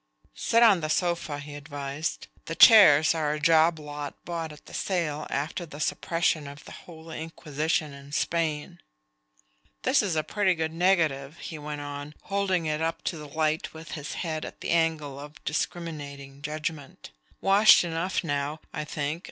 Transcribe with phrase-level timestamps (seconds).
[0.33, 2.25] "Sit on the sofa," he advised.
[2.45, 6.71] "The chairs are a job lot bought at the sale after the suppression of the
[6.71, 8.79] Holy Inquisition in Spain.
[9.83, 13.75] This is a pretty good negative," he went on, holding it up to the light
[13.75, 17.11] with his head at the angle of discriminating judgment.
[17.39, 19.19] "Washed enough now, I think.